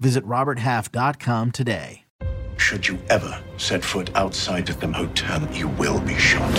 [0.00, 2.04] Visit RobertHalf.com today.
[2.56, 6.52] Should you ever set foot outside of the hotel, you will be shot.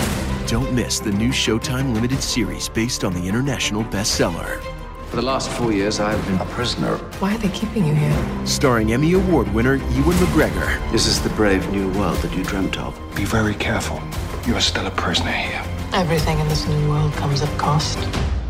[0.46, 4.60] Don't miss the new Showtime limited series based on the international bestseller.
[5.08, 6.96] For the last four years, I've been a prisoner.
[7.18, 8.46] Why are they keeping you here?
[8.46, 10.92] Starring Emmy Award winner Ewan McGregor.
[10.92, 12.98] This is the brave new world that you dreamt of.
[13.14, 14.00] Be very careful.
[14.46, 15.62] You are still a prisoner here.
[15.92, 17.98] Everything in this new world comes at cost.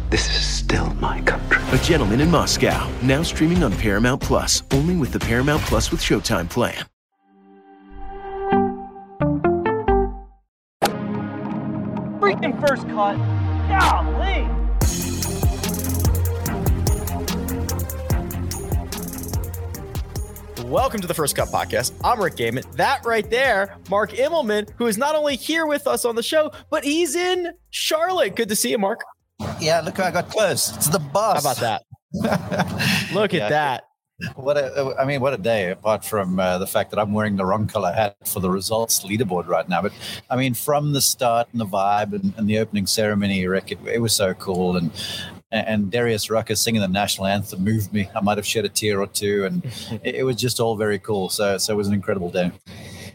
[0.08, 1.60] This is still my country.
[1.72, 6.00] A Gentleman in Moscow, now streaming on Paramount Plus, only with the Paramount Plus with
[6.00, 6.86] Showtime plan.
[12.20, 13.16] Freaking first cut.
[13.66, 14.46] Golly.
[20.70, 21.94] Welcome to the First Cut Podcast.
[22.04, 22.70] I'm Rick Gehman.
[22.76, 26.52] That right there, Mark Immelman, who is not only here with us on the show,
[26.70, 28.36] but he's in Charlotte.
[28.36, 29.00] Good to see you, Mark.
[29.60, 30.74] Yeah, look I got close.
[30.76, 31.44] It's the boss.
[31.44, 33.10] How about that?
[33.12, 33.44] look Yeah.
[33.46, 33.84] at that.
[34.34, 35.70] What a, I mean, what a day!
[35.70, 39.04] Apart from uh, the fact that I'm wearing the wrong color hat for the results
[39.04, 39.92] leaderboard right now, but
[40.30, 43.78] I mean, from the start and the vibe and, and the opening ceremony, Rick, it,
[43.86, 44.78] it was so cool.
[44.78, 44.90] And
[45.52, 48.08] and Darius Rucker singing the national anthem moved me.
[48.16, 49.62] I might have shed a tear or two, and
[50.02, 51.28] it, it was just all very cool.
[51.28, 52.52] So so it was an incredible day.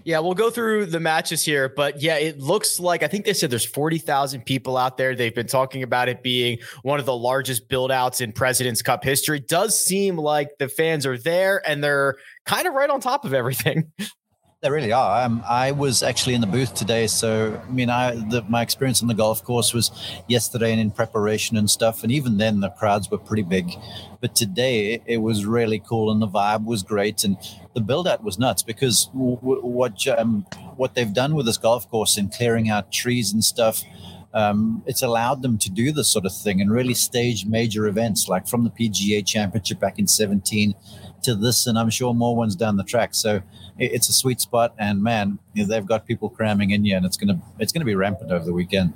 [0.03, 3.33] Yeah, we'll go through the matches here, but yeah, it looks like I think they
[3.33, 5.15] said there's 40,000 people out there.
[5.15, 9.03] They've been talking about it being one of the largest build outs in President's Cup
[9.03, 9.39] history.
[9.39, 13.33] Does seem like the fans are there and they're kind of right on top of
[13.33, 13.91] everything.
[14.61, 15.23] They really are.
[15.23, 19.01] Um, I was actually in the booth today, so I mean, I the, my experience
[19.01, 19.89] on the golf course was
[20.27, 23.71] yesterday and in preparation and stuff, and even then the crowds were pretty big.
[24.19, 27.37] But today it, it was really cool, and the vibe was great, and
[27.73, 30.45] the build out was nuts because w- w- what um,
[30.75, 33.83] what they've done with this golf course in clearing out trees and stuff.
[34.31, 38.29] Um, it's allowed them to do this sort of thing and really stage major events
[38.29, 40.75] like from the PGA Championship back in 17
[41.23, 43.15] to this, and I'm sure more ones down the track.
[43.15, 43.41] So
[43.81, 47.41] it's a sweet spot, and man, they've got people cramming in here, and it's gonna
[47.59, 48.93] it's gonna be rampant over the weekend.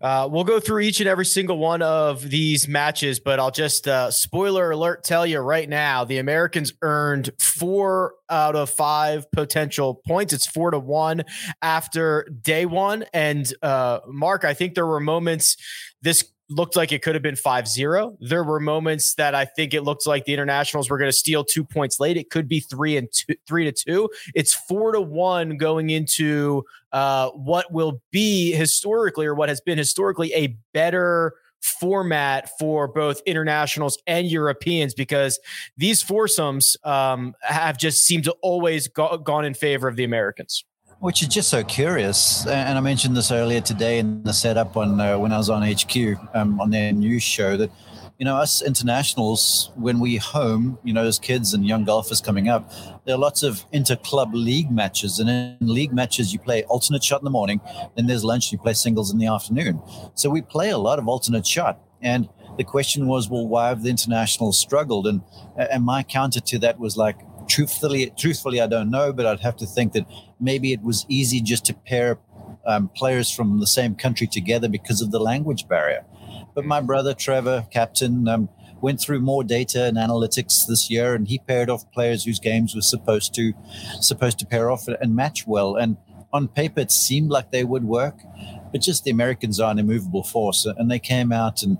[0.00, 3.88] Uh, we'll go through each and every single one of these matches, but I'll just
[3.88, 10.00] uh, spoiler alert tell you right now the Americans earned four out of five potential
[10.06, 10.32] points.
[10.32, 11.24] It's four to one
[11.62, 13.04] after day one.
[13.12, 15.56] And uh, Mark, I think there were moments
[16.02, 19.82] this looked like it could have been 5-0 there were moments that i think it
[19.82, 22.16] looked like the internationals were going to steal two points late.
[22.16, 24.08] It could be three and two three to two.
[24.34, 29.78] It's four to one going into uh, what will be historically or what has been
[29.78, 35.40] historically a better format for both internationals and Europeans because
[35.78, 40.64] these foursomes um, have just seemed to always go- gone in favor of the Americans.
[41.04, 44.98] Which is just so curious, and I mentioned this earlier today in the setup on
[44.98, 45.94] uh, when I was on HQ
[46.32, 47.70] um, on their news show that
[48.18, 52.48] you know us internationals when we home, you know, as kids and young golfers coming
[52.48, 52.72] up,
[53.04, 57.20] there are lots of inter-club league matches, and in league matches you play alternate shot
[57.20, 57.60] in the morning,
[57.96, 59.82] then there's lunch, you play singles in the afternoon.
[60.14, 63.82] So we play a lot of alternate shot, and the question was, well, why have
[63.82, 65.06] the internationals struggled?
[65.06, 65.20] And
[65.56, 67.18] and my counter to that was like,
[67.48, 70.06] truthfully, truthfully, I don't know, but I'd have to think that
[70.40, 72.18] maybe it was easy just to pair
[72.66, 76.04] um, players from the same country together because of the language barrier.
[76.54, 78.48] But my brother Trevor, captain, um,
[78.80, 82.74] went through more data and analytics this year, and he paired off players whose games
[82.74, 83.52] were supposed to
[84.00, 85.76] supposed to pair off and match well.
[85.76, 85.96] And
[86.32, 88.18] on paper, it seemed like they would work,
[88.72, 91.78] but just the Americans are an immovable force, and they came out and.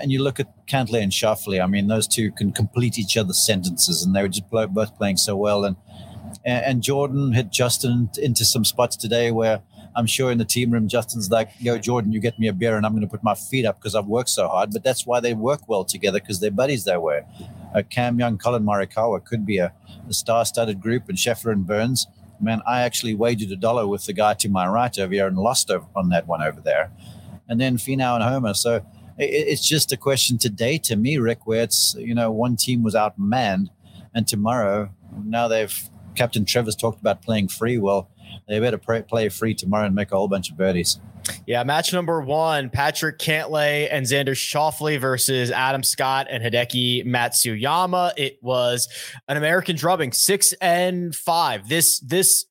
[0.00, 1.62] And you look at Cantlay and Schauffele.
[1.62, 5.18] I mean, those two can complete each other's sentences, and they were just both playing
[5.18, 5.64] so well.
[5.64, 5.76] And
[6.44, 9.60] and Jordan hit Justin into some spots today where
[9.94, 12.76] I'm sure in the team room, Justin's like, "Yo, Jordan, you get me a beer,
[12.76, 15.06] and I'm going to put my feet up because I've worked so hard." But that's
[15.06, 17.22] why they work well together because they're buddies that way.
[17.74, 19.72] Uh, Cam Young, Collin Morikawa could be a,
[20.08, 22.06] a star-studded group, and Scheffler and Burns.
[22.40, 25.36] Man, I actually wagered a dollar with the guy to my right over here and
[25.36, 26.90] lost over, on that one over there.
[27.48, 28.54] And then Finau and Homer.
[28.54, 28.84] So
[29.18, 32.94] it's just a question today to me, Rick, where it's you know one team was
[32.94, 33.68] outmanned,
[34.14, 34.90] and tomorrow
[35.24, 37.78] now they've Captain Trevor's talked about playing free.
[37.78, 38.10] Well,
[38.48, 41.00] they better play, free tomorrow and make a whole bunch of birdies.
[41.46, 48.12] Yeah, match number one: Patrick Cantlay and Xander Schauffele versus Adam Scott and Hideki Matsuyama.
[48.16, 48.88] It was
[49.28, 51.68] an American drubbing, six and five.
[51.68, 52.46] This this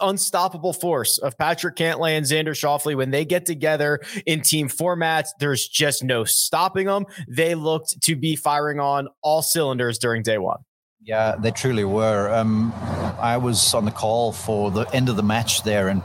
[0.00, 5.28] unstoppable force of Patrick Cantlay and Xander Schauffele when they get together in team formats.
[5.40, 7.06] There's just no stopping them.
[7.28, 10.58] They looked to be firing on all cylinders during day one.
[11.06, 12.32] Yeah, they truly were.
[12.34, 12.72] Um,
[13.20, 16.02] I was on the call for the end of the match there, and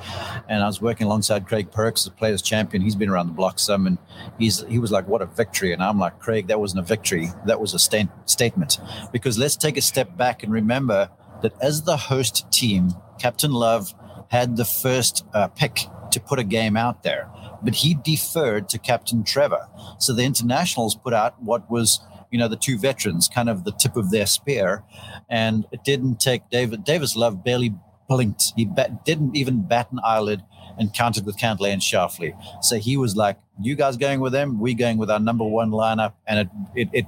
[0.49, 2.83] and I was working alongside Craig Perks, the Players Champion.
[2.83, 3.97] He's been around the block some, and
[4.37, 7.29] he's he was like, "What a victory!" And I'm like, "Craig, that wasn't a victory.
[7.45, 8.79] That was a sta- statement."
[9.13, 11.09] Because let's take a step back and remember
[11.43, 13.93] that as the host team, Captain Love
[14.29, 15.81] had the first uh, pick
[16.11, 17.29] to put a game out there,
[17.61, 19.67] but he deferred to Captain Trevor.
[19.99, 21.99] So the internationals put out what was
[22.31, 24.83] you know, the two veterans, kind of the tip of their spear.
[25.29, 26.83] And it didn't take David.
[26.83, 27.73] Davis Love barely
[28.07, 28.53] blinked.
[28.55, 30.43] He bat, didn't even bat an eyelid
[30.77, 32.33] and counted with Cantlay and Schauffele.
[32.63, 35.71] So he was like, you guys going with them, we going with our number one
[35.71, 36.13] lineup.
[36.25, 37.05] And it, it, it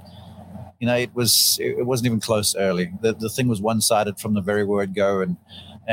[0.79, 2.91] you know, it was, it wasn't even close early.
[3.01, 5.21] The, the thing was one sided from the very word go.
[5.21, 5.37] And,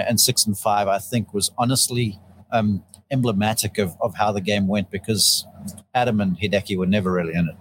[0.06, 2.18] and six and five, I think, was honestly
[2.52, 5.46] um, emblematic of, of how the game went because
[5.94, 7.56] Adam and Hideki were never really in it.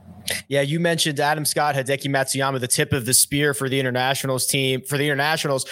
[0.48, 4.46] Yeah, you mentioned Adam Scott, Hideki Matsuyama, the tip of the spear for the internationals
[4.46, 5.66] team, for the internationals.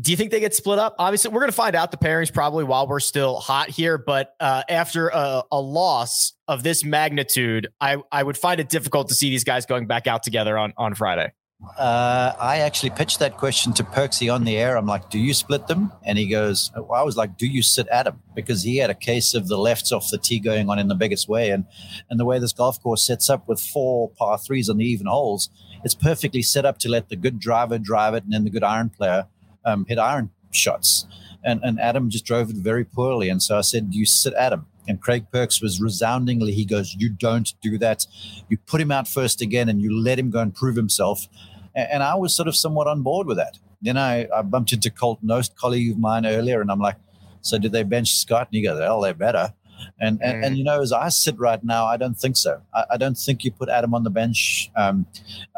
[0.00, 0.96] Do you think they get split up?
[0.98, 3.96] Obviously, we're going to find out the pairings probably while we're still hot here.
[3.96, 9.08] But uh, after a, a, loss of this magnitude, I, I would find it difficult
[9.08, 11.32] to see these guys going back out together on, on Friday.
[11.78, 14.76] Uh, I actually pitched that question to Perksy on the air.
[14.76, 17.62] I'm like, "Do you split them?" And he goes, well, "I was like, do you
[17.62, 20.78] sit Adam?" Because he had a case of the lefts off the tee going on
[20.78, 21.64] in the biggest way, and
[22.10, 25.06] and the way this golf course sets up with four par threes on the even
[25.06, 25.48] holes,
[25.82, 28.64] it's perfectly set up to let the good driver drive it, and then the good
[28.64, 29.26] iron player
[29.64, 31.06] um, hit iron shots.
[31.42, 34.34] And and Adam just drove it very poorly, and so I said, do "You sit
[34.34, 38.06] Adam." And Craig Perks was resoundingly, he goes, You don't do that.
[38.48, 41.26] You put him out first again and you let him go and prove himself.
[41.74, 43.58] And I was sort of somewhat on board with that.
[43.82, 46.96] Then I, I bumped into Colt Knost, colleague of mine earlier, and I'm like,
[47.42, 48.48] So did they bench Scott?
[48.48, 49.52] And he goes, Well, they're better.
[50.00, 50.58] And, and, and, mm.
[50.58, 52.60] you know, as I sit right now, I don't think so.
[52.74, 54.70] I, I don't think you put Adam on the bench.
[54.76, 55.06] Um,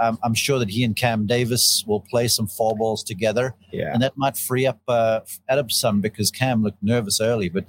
[0.01, 3.55] um, I'm sure that he and Cam Davis will play some four balls together.
[3.73, 3.93] Yeah.
[3.93, 7.65] And that might free up uh, Adam some because Cam looked nervous early, but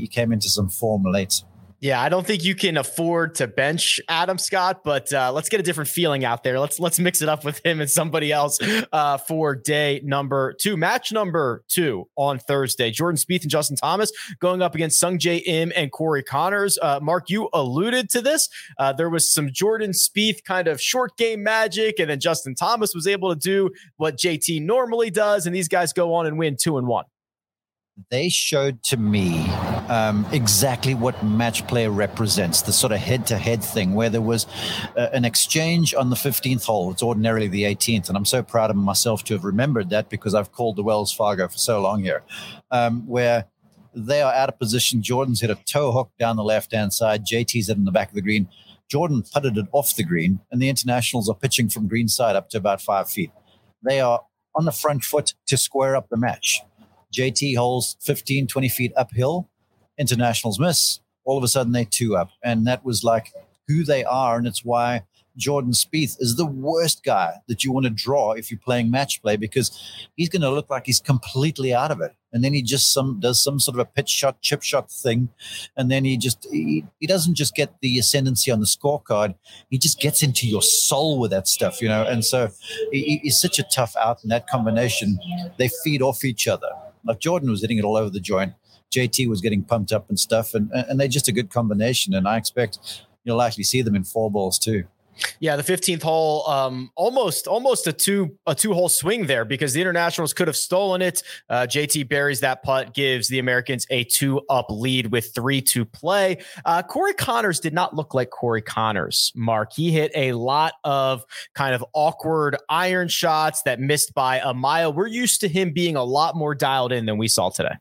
[0.00, 1.42] he came into some form late.
[1.82, 5.58] Yeah, I don't think you can afford to bench Adam Scott, but uh, let's get
[5.58, 6.60] a different feeling out there.
[6.60, 8.60] Let's let's mix it up with him and somebody else
[8.92, 12.92] uh, for day number two, match number two on Thursday.
[12.92, 16.78] Jordan Spieth and Justin Thomas going up against Sungjae Im and Corey Conners.
[16.80, 18.48] Uh, Mark, you alluded to this.
[18.78, 22.94] Uh, there was some Jordan Spieth kind of short game magic, and then Justin Thomas
[22.94, 26.56] was able to do what JT normally does, and these guys go on and win
[26.56, 27.06] two and one
[28.10, 29.46] they showed to me
[29.88, 34.22] um, exactly what match play represents the sort of head to head thing where there
[34.22, 34.46] was
[34.96, 36.90] uh, an exchange on the 15th hole.
[36.90, 38.08] It's ordinarily the 18th.
[38.08, 41.12] And I'm so proud of myself to have remembered that because I've called the Wells
[41.12, 42.22] Fargo for so long here,
[42.70, 43.46] um, where
[43.94, 45.02] they are out of position.
[45.02, 48.08] Jordan's hit a toe hook down the left hand side, JT's it in the back
[48.08, 48.48] of the green.
[48.90, 52.48] Jordan putted it off the green, and the internationals are pitching from green side up
[52.50, 53.30] to about five feet.
[53.82, 54.22] They are
[54.54, 56.62] on the front foot to square up the match
[57.12, 59.48] JT holes 15, 20 feet uphill,
[59.98, 61.00] internationals miss.
[61.24, 62.30] All of a sudden, they two up.
[62.42, 63.32] And that was like
[63.68, 64.36] who they are.
[64.38, 65.04] And it's why
[65.36, 69.22] Jordan Spieth is the worst guy that you want to draw if you're playing match
[69.22, 69.70] play because
[70.16, 72.12] he's going to look like he's completely out of it.
[72.32, 75.28] And then he just some does some sort of a pitch shot, chip shot thing,
[75.76, 79.34] and then he just he, he doesn't just get the ascendancy on the scorecard.
[79.68, 82.04] He just gets into your soul with that stuff, you know.
[82.04, 82.48] And so
[82.90, 85.18] he, he's such a tough out in that combination.
[85.58, 86.70] They feed off each other.
[87.04, 88.54] Like Jordan was hitting it all over the joint.
[88.92, 92.14] JT was getting pumped up and stuff, and and they're just a good combination.
[92.14, 94.84] And I expect you'll likely see them in four balls too.
[95.40, 99.72] Yeah, the 15th hole, um, almost almost a two a two hole swing there because
[99.72, 101.22] the internationals could have stolen it.
[101.48, 105.84] Uh, JT buries that putt, gives the Americans a two up lead with three to
[105.84, 106.38] play.
[106.64, 109.32] Uh, Corey Conners did not look like Corey Conners.
[109.34, 114.54] Mark, he hit a lot of kind of awkward iron shots that missed by a
[114.54, 114.92] mile.
[114.92, 117.76] We're used to him being a lot more dialed in than we saw today.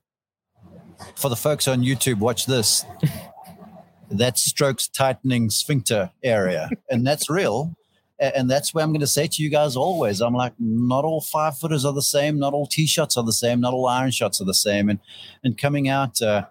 [1.16, 2.86] For the folks on YouTube, watch this.
[4.12, 6.70] That strokes tightening sphincter area.
[6.90, 7.76] And that's real.
[8.20, 11.22] And that's where I'm going to say to you guys always I'm like, not all
[11.22, 12.38] five footers are the same.
[12.38, 13.62] Not all tee shots are the same.
[13.62, 14.90] Not all iron shots are the same.
[14.90, 15.00] And,
[15.44, 16.46] and coming out, uh,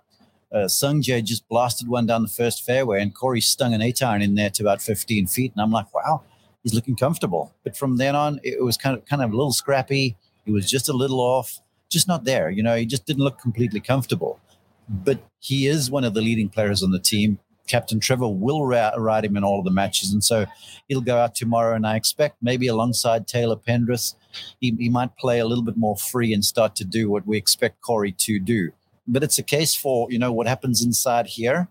[0.53, 4.03] uh, Sung Jae just blasted one down the first fairway, and Corey stung an eight
[4.03, 5.53] iron in there to about 15 feet.
[5.53, 6.23] And I'm like, wow,
[6.63, 7.55] he's looking comfortable.
[7.63, 10.17] But from then on, it was kind of kind of a little scrappy.
[10.45, 11.61] He was just a little off.
[11.89, 12.51] just not there.
[12.51, 14.41] You know, he just didn't look completely comfortable.
[14.89, 17.39] But he is one of the leading players on the team.
[17.67, 20.13] Captain Trevor will ride him in all of the matches.
[20.13, 20.47] And so
[20.89, 21.75] he'll go out tomorrow.
[21.75, 24.15] And I expect maybe alongside Taylor Pendrith,
[24.61, 27.37] he, he might play a little bit more free and start to do what we
[27.37, 28.73] expect Corey to do.
[29.07, 31.69] But it's a case for, you know, what happens inside here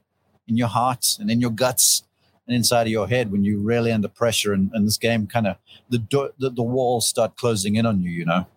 [0.47, 2.03] in your heart and in your guts
[2.47, 5.47] and inside of your head when you're really under pressure and, and this game kind
[5.47, 5.57] of
[5.89, 8.47] the, the the walls start closing in on you, you know.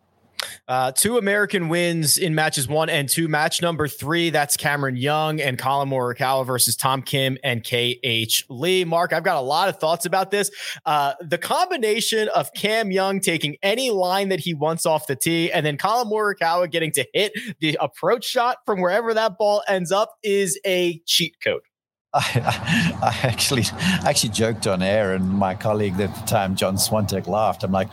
[0.68, 3.26] Uh, two American wins in matches one and two.
[3.26, 8.84] Match number three, that's Cameron Young and Collin Morikawa versus Tom Kim and KH Lee.
[8.84, 10.50] Mark, I've got a lot of thoughts about this.
[10.86, 15.50] Uh, the combination of Cam Young taking any line that he wants off the tee
[15.50, 19.90] and then Collin Morikawa getting to hit the approach shot from wherever that ball ends
[19.90, 21.62] up is a cheat code.
[22.14, 23.64] I, I actually
[24.04, 27.64] actually joked on air, and my colleague at the time, John Swantek, laughed.
[27.64, 27.88] I'm like,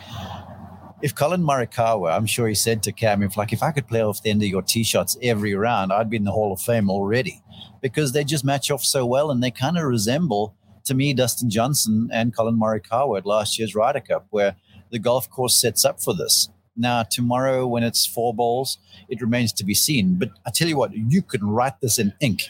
[1.02, 4.02] if Collin Morikawa, I'm sure he said to Cam, if like if I could play
[4.02, 6.60] off the end of your tee shots every round, I'd be in the Hall of
[6.60, 7.42] Fame already,
[7.80, 10.54] because they just match off so well, and they kind of resemble
[10.84, 14.56] to me Dustin Johnson and Collin Morikawa at last year's Ryder Cup, where
[14.90, 16.48] the golf course sets up for this.
[16.76, 18.78] Now tomorrow, when it's four balls,
[19.08, 20.18] it remains to be seen.
[20.18, 22.42] But I tell you what, you can write this in ink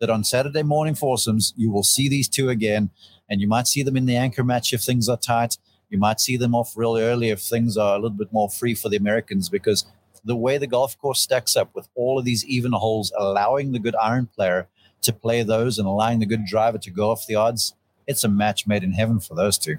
[0.00, 2.90] that on Saturday morning foursomes, you will see these two again,
[3.28, 5.56] and you might see them in the anchor match if things are tight.
[5.94, 8.74] You might see them off real early if things are a little bit more free
[8.74, 9.86] for the Americans because
[10.24, 13.78] the way the golf course stacks up with all of these even holes, allowing the
[13.78, 14.66] good iron player
[15.02, 17.74] to play those and allowing the good driver to go off the odds,
[18.08, 19.76] it's a match made in heaven for those two.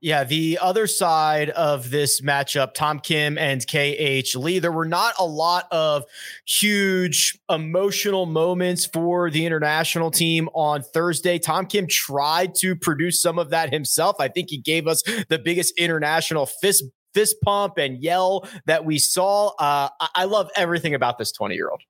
[0.00, 5.14] Yeah, the other side of this matchup, Tom Kim and KH Lee, there were not
[5.18, 6.04] a lot of
[6.46, 11.38] huge emotional moments for the international team on Thursday.
[11.38, 14.16] Tom Kim tried to produce some of that himself.
[14.18, 18.98] I think he gave us the biggest international fist fist pump and yell that we
[18.98, 19.48] saw.
[19.58, 21.80] Uh, I love everything about this 20 year old.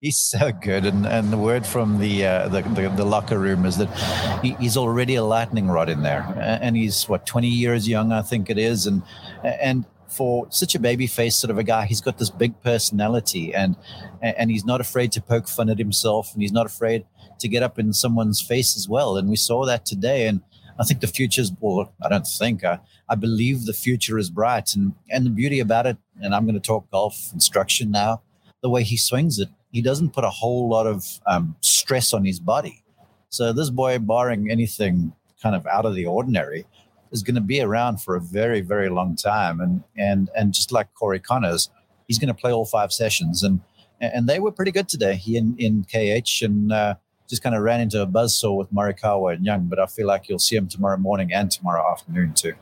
[0.00, 3.64] He's so good, and, and the word from the, uh, the, the the locker room
[3.64, 3.88] is that
[4.42, 8.22] he, he's already a lightning rod in there, and he's what twenty years young, I
[8.22, 9.02] think it is, and
[9.42, 13.54] and for such a baby face sort of a guy, he's got this big personality,
[13.54, 13.76] and
[14.22, 17.04] and he's not afraid to poke fun at himself, and he's not afraid
[17.40, 20.42] to get up in someone's face as well, and we saw that today, and
[20.78, 22.78] I think the future's well, I don't think I,
[23.08, 26.54] I believe the future is bright, and and the beauty about it, and I'm going
[26.54, 28.22] to talk golf instruction now,
[28.62, 32.24] the way he swings it he doesn't put a whole lot of um, stress on
[32.24, 32.82] his body.
[33.30, 36.66] So this boy, barring anything kind of out of the ordinary,
[37.12, 39.60] is going to be around for a very, very long time.
[39.60, 41.70] And and and just like Corey Conners,
[42.06, 43.42] he's going to play all five sessions.
[43.42, 43.60] And
[44.00, 45.16] and they were pretty good today.
[45.16, 46.94] He in in KH and uh,
[47.28, 49.66] just kind of ran into a buzzsaw with Morikawa and Young.
[49.66, 52.54] But I feel like you'll see him tomorrow morning and tomorrow afternoon too.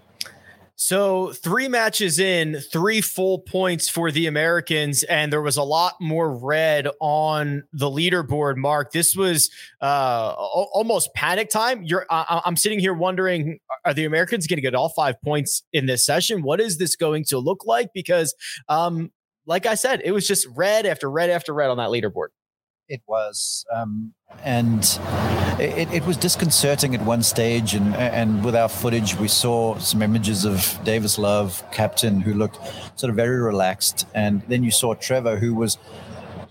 [0.78, 5.94] So, three matches in, three full points for the Americans, and there was a lot
[6.02, 8.56] more red on the leaderboard.
[8.56, 11.82] Mark, this was uh, almost panic time.
[11.82, 15.62] You're, I, I'm sitting here wondering: Are the Americans going to get all five points
[15.72, 16.42] in this session?
[16.42, 17.94] What is this going to look like?
[17.94, 18.34] Because,
[18.68, 19.10] um,
[19.46, 22.28] like I said, it was just red after red after red on that leaderboard.
[22.88, 24.12] It was, um,
[24.44, 24.84] and
[25.58, 27.74] it, it, was disconcerting at one stage.
[27.74, 32.60] And and with our footage, we saw some images of Davis Love, captain, who looked
[32.94, 35.78] sort of very relaxed, and then you saw Trevor, who was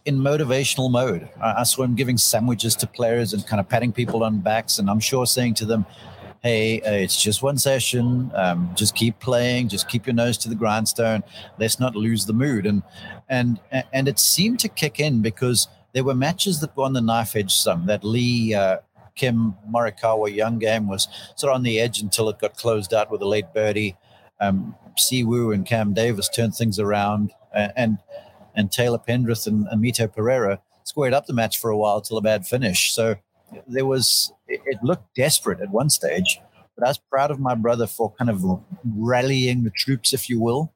[0.04, 1.30] in motivational mode.
[1.42, 4.78] I, I saw him giving sandwiches to players and kind of patting people on backs,
[4.78, 5.86] and I'm sure saying to them,
[6.46, 8.30] hey, uh, it's just one session.
[8.36, 9.68] Um, just keep playing.
[9.68, 11.24] Just keep your nose to the grindstone.
[11.58, 12.66] Let's not lose the mood.
[12.68, 12.84] And
[13.30, 13.60] and
[13.94, 17.38] and it seemed to kick in because there were matches that were on the knife
[17.38, 17.86] edge some.
[17.86, 18.80] That Lee uh,
[19.16, 23.10] Kim Morikawa Young game was sort of on the edge until it got closed out
[23.10, 23.96] with a late birdie.
[24.42, 27.98] Um, Siwoo and Cam Davis turned things around, and and,
[28.56, 32.18] and Taylor Pendrith and, and Mito Pereira squared up the match for a while till
[32.18, 32.94] a bad finish.
[32.94, 33.16] So
[33.66, 36.42] there was it, it looked desperate at one stage,
[36.78, 38.44] but I was proud of my brother for kind of
[38.84, 40.74] rallying the troops, if you will,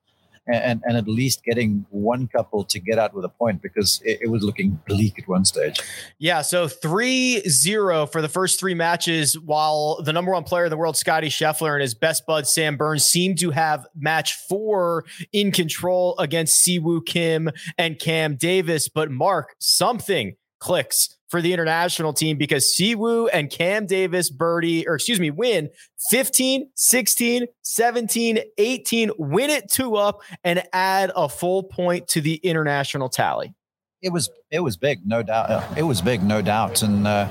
[0.51, 4.19] and, and at least getting one couple to get out with a point because it,
[4.23, 5.79] it was looking bleak at one stage.
[6.17, 6.41] Yeah.
[6.41, 10.77] So 3 0 for the first three matches, while the number one player in the
[10.77, 15.51] world, Scotty Scheffler, and his best bud, Sam Burns, seemed to have match four in
[15.51, 18.89] control against Siwoo Kim and Cam Davis.
[18.89, 24.95] But Mark, something clicks for the international team because Siwoo and Cam Davis birdie, or
[24.95, 25.69] excuse me, win
[26.09, 32.35] 15, 16, 17, 18, win it two up and add a full point to the
[32.35, 33.53] international tally.
[34.01, 35.77] It was it was big, no doubt.
[35.77, 37.27] It was big, no doubt, and uh,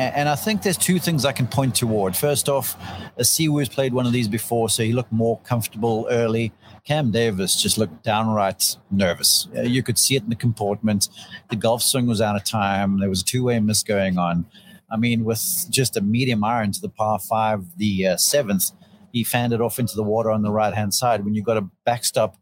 [0.00, 2.16] And I think there's two things I can point toward.
[2.16, 2.76] First off,
[3.18, 6.52] Siwoo's played one of these before, so he looked more comfortable early.
[6.84, 9.46] Cam Davis just looked downright nervous.
[9.52, 11.10] You could see it in the comportment.
[11.50, 12.98] The golf swing was out of time.
[12.98, 14.46] There was a two way miss going on.
[14.90, 18.72] I mean, with just a medium iron to the par five, the uh, seventh,
[19.12, 21.24] he fanned it off into the water on the right hand side.
[21.24, 22.36] When you've got a backstop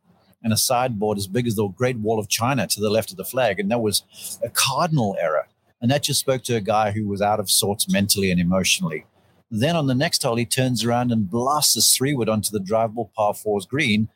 [0.45, 3.17] and a sideboard as big as the Great Wall of China to the left of
[3.17, 4.05] the flag, and that was
[4.45, 5.49] a cardinal error.
[5.81, 9.07] And that just spoke to a guy who was out of sorts mentally and emotionally.
[9.51, 12.65] Then on the next hole, he turns around and blasts this three wood onto the
[12.65, 14.09] drivable par fours green.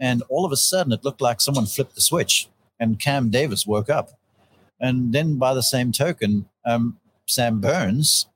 [0.00, 2.48] And all of a sudden, it looked like someone flipped the switch,
[2.80, 4.18] and Cam Davis woke up.
[4.80, 8.26] And then, by the same token, um, Sam Burns,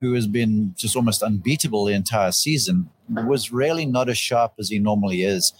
[0.00, 4.68] who has been just almost unbeatable the entire season, was really not as sharp as
[4.68, 5.52] he normally is.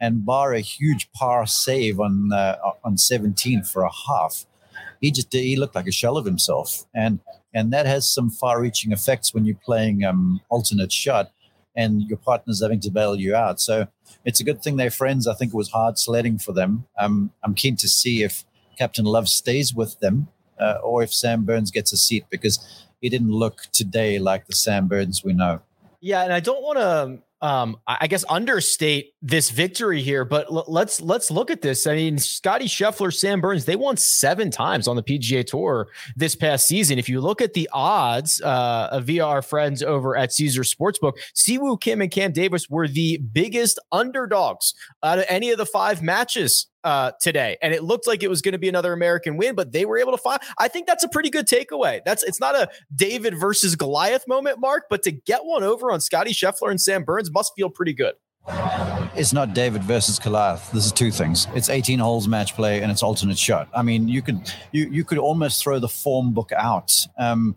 [0.00, 4.46] And bar a huge par save on uh, on 17 for a half,
[5.00, 6.84] he just he looked like a shell of himself.
[6.94, 7.20] And
[7.52, 11.32] and that has some far-reaching effects when you're playing um, alternate shot
[11.76, 13.60] and your partner's having to bail you out.
[13.60, 13.86] So
[14.24, 15.26] it's a good thing they're friends.
[15.26, 16.86] I think it was hard sledding for them.
[16.98, 18.44] Um, I'm keen to see if
[18.78, 23.08] Captain Love stays with them uh, or if Sam Burns gets a seat because he
[23.08, 25.60] didn't look today like the Sam Burns we know.
[26.00, 30.64] Yeah, and I don't want to um, I guess understate this victory here, but l-
[30.68, 31.86] let's let's look at this.
[31.86, 36.34] I mean, Scotty Scheffler, Sam Burns, they won seven times on the PGA Tour this
[36.34, 36.98] past season.
[36.98, 41.80] If you look at the odds uh, via our friends over at Caesar Sportsbook, Siwoo
[41.80, 46.66] Kim and Cam Davis were the biggest underdogs out of any of the five matches
[46.84, 49.72] uh, today, and it looked like it was going to be another American win, but
[49.72, 50.40] they were able to find.
[50.58, 52.00] I think that's a pretty good takeaway.
[52.04, 56.00] That's it's not a David versus Goliath moment, Mark, but to get one over on
[56.00, 58.14] Scotty Scheffler and Sam Burns must feel pretty good.
[59.14, 60.70] It's not David versus Goliath.
[60.72, 61.46] This is two things.
[61.54, 63.68] It's 18 holes match play and it's alternate shot.
[63.74, 67.06] I mean, you could you you could almost throw the form book out.
[67.18, 67.56] Um,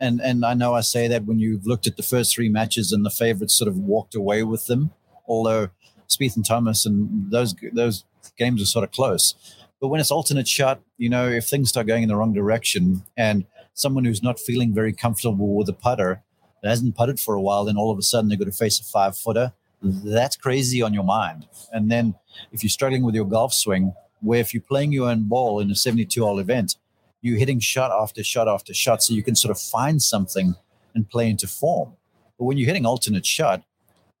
[0.00, 2.92] and and I know I say that when you've looked at the first three matches
[2.92, 4.90] and the favorites sort of walked away with them,
[5.26, 5.68] although
[6.08, 8.04] Spieth and Thomas and those those
[8.36, 9.34] games are sort of close.
[9.80, 13.02] But when it's alternate shot, you know, if things start going in the wrong direction
[13.16, 16.22] and someone who's not feeling very comfortable with a putter
[16.62, 18.78] that hasn't putted for a while, then all of a sudden they're going to face
[18.78, 19.52] a five footer.
[19.82, 21.46] That's crazy on your mind.
[21.72, 22.14] And then
[22.52, 25.70] if you're struggling with your golf swing, where if you're playing your own ball in
[25.70, 26.76] a 72 hole event,
[27.20, 30.54] you're hitting shot after shot after shot, so you can sort of find something
[30.94, 31.94] and play into form.
[32.38, 33.62] But when you're hitting alternate shot,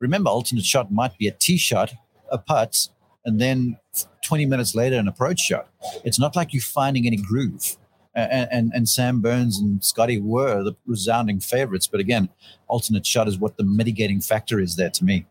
[0.00, 1.92] remember alternate shot might be a tee shot,
[2.30, 2.88] a putt,
[3.24, 3.76] and then
[4.24, 5.68] 20 minutes later an approach shot.
[6.04, 7.76] It's not like you're finding any groove.
[8.14, 11.86] And, and, and Sam Burns and Scotty were the resounding favorites.
[11.86, 12.28] But again,
[12.68, 15.24] alternate shot is what the mitigating factor is there to me.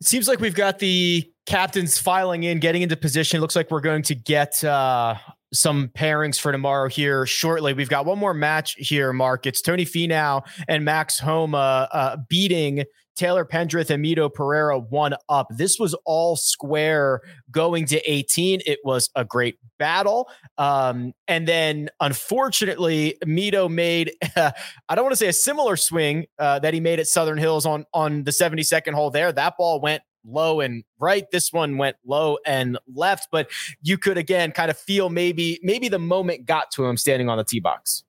[0.00, 3.38] It seems like we've got the captains filing in, getting into position.
[3.38, 5.14] It looks like we're going to get uh,
[5.52, 7.72] some pairings for tomorrow here shortly.
[7.72, 9.46] We've got one more match here, Mark.
[9.46, 12.84] It's Tony Finau and Max Homa uh, beating
[13.18, 15.48] Taylor Pendrith and Mito Pereira one up.
[15.50, 18.60] This was all square going to 18.
[18.64, 20.28] It was a great battle.
[20.56, 24.52] Um, and then unfortunately, Mito made, uh,
[24.88, 27.66] I don't want to say a similar swing uh, that he made at Southern Hills
[27.66, 29.32] on, on the 72nd hole there.
[29.32, 31.24] That ball went low and right.
[31.32, 33.50] This one went low and left, but
[33.82, 37.38] you could again kind of feel maybe, maybe the moment got to him standing on
[37.38, 38.04] the tee box.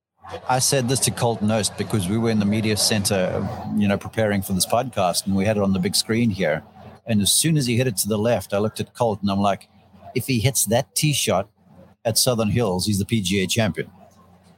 [0.47, 3.97] I said this to Colton Knost because we were in the media center, you know,
[3.97, 6.63] preparing for this podcast, and we had it on the big screen here.
[7.07, 9.29] And as soon as he hit it to the left, I looked at Colton.
[9.29, 9.67] and I'm like,
[10.13, 11.49] if he hits that tee shot
[12.05, 13.89] at Southern Hills, he's the PGA champion.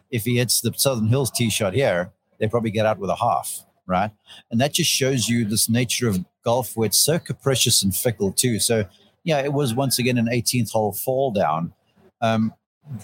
[0.09, 3.15] If he hits the Southern Hills tee shot here, they probably get out with a
[3.15, 4.11] half, right?
[4.49, 8.33] And that just shows you this nature of golf where it's so capricious and fickle
[8.33, 8.59] too.
[8.59, 8.85] So,
[9.23, 11.73] yeah, it was once again an 18th hole fall down.
[12.19, 12.53] Um,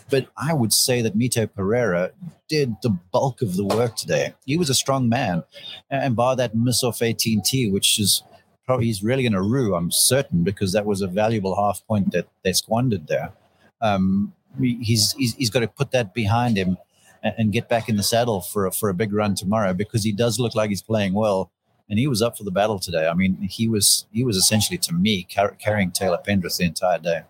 [0.10, 2.12] but I would say that Mito Pereira
[2.48, 4.34] did the bulk of the work today.
[4.46, 5.44] He was a strong man.
[5.90, 8.24] And bar that miss off 18T, which is
[8.66, 12.12] probably he's really going to rue, I'm certain, because that was a valuable half point
[12.12, 13.32] that they squandered there.
[13.82, 16.78] Um, he's, he's, he's got to put that behind him
[17.24, 20.04] and, and get back in the saddle for a, for a big run tomorrow because
[20.04, 21.52] he does look like he's playing well.
[21.90, 23.08] And he was up for the battle today.
[23.08, 27.00] I mean, he was he was essentially to me car- carrying Taylor Pendrith the entire
[27.00, 27.22] day.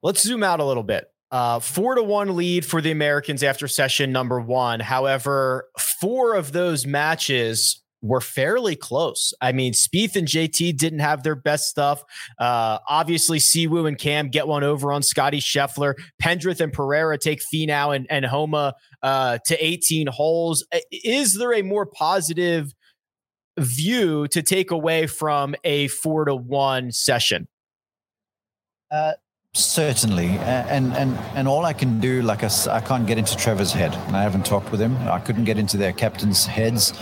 [0.00, 1.10] Let's zoom out a little bit.
[1.34, 4.78] Uh, four to one lead for the Americans after session number one.
[4.78, 9.34] However, four of those matches were fairly close.
[9.40, 12.04] I mean, Spieth and JT didn't have their best stuff.
[12.38, 15.94] Uh, obviously, Siwoo and Cam get one over on Scotty Scheffler.
[16.22, 20.64] Pendrith and Pereira take Finau and, and Homa uh, to 18 holes.
[20.92, 22.72] Is there a more positive
[23.58, 27.48] view to take away from a four to one session?
[28.88, 29.14] Uh,
[29.56, 33.70] Certainly, and and and all I can do, like I, I can't get into Trevor's
[33.70, 34.96] head, and I haven't talked with him.
[35.06, 36.92] I couldn't get into their captains' heads,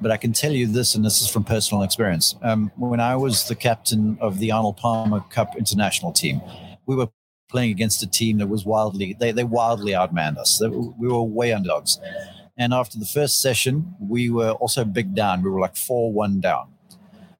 [0.00, 2.36] but I can tell you this, and this is from personal experience.
[2.42, 6.40] Um, when I was the captain of the Arnold Palmer Cup international team,
[6.86, 7.08] we were
[7.48, 10.62] playing against a team that was wildly they they wildly outmanned us.
[10.62, 11.98] We were way underdogs,
[12.56, 15.42] and after the first session, we were also big down.
[15.42, 16.68] We were like four one down,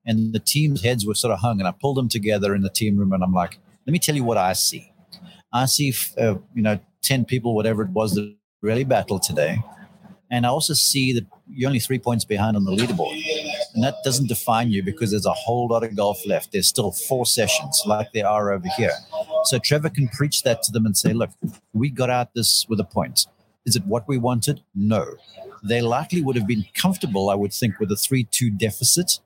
[0.05, 1.61] and the team's heads were sort of hung.
[1.61, 4.17] And I pulled them together in the team room, and I'm like let me tell
[4.17, 4.93] you what I see.
[5.53, 9.59] I see, uh, you know, 10 people, whatever it was, that really battled today.
[10.31, 13.23] And I also see that you're only three points behind on the leaderboard.
[13.75, 16.51] And that doesn't define you because there's a whole lot of golf left.
[16.51, 18.93] There's still four sessions like there are over here.
[19.45, 21.31] So Trevor can preach that to them and say, look,
[21.73, 23.27] we got out this with a point.
[23.65, 24.63] Is it what we wanted?
[24.75, 25.15] No.
[25.63, 29.21] They likely would have been comfortable, I would think, with a 3 2 deficit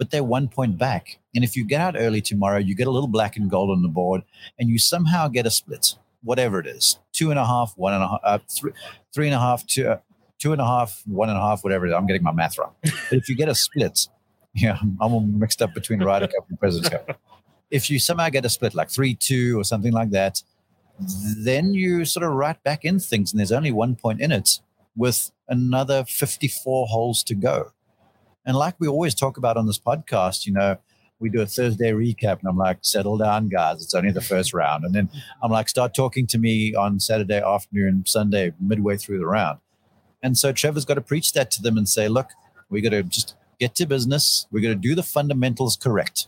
[0.00, 1.18] but they're one point back.
[1.34, 3.82] And if you get out early tomorrow, you get a little black and gold on
[3.82, 4.22] the board,
[4.58, 8.02] and you somehow get a split, whatever it is, two and a half, one and
[8.02, 8.72] a half, uh, three,
[9.12, 9.98] three and a half, two, uh,
[10.38, 11.94] two and a half, one and a half, whatever it is.
[11.94, 12.72] I'm getting my math wrong.
[12.82, 14.08] But if you get a split,
[14.54, 17.20] yeah, I'm all mixed up between Ryder Cup and President's Cup.
[17.70, 20.42] If you somehow get a split, like three two or something like that,
[21.36, 24.60] then you sort of right back in things, and there's only one point in it
[24.96, 27.72] with another 54 holes to go.
[28.50, 30.76] And like we always talk about on this podcast, you know,
[31.20, 33.80] we do a Thursday recap and I'm like, settle down, guys.
[33.80, 34.84] It's only the first round.
[34.84, 35.18] And then mm-hmm.
[35.40, 39.60] I'm like, start talking to me on Saturday afternoon, Sunday, midway through the round.
[40.20, 42.30] And so Trevor's got to preach that to them and say, look,
[42.70, 44.48] we got to just get to business.
[44.50, 46.26] We're going to do the fundamentals correct.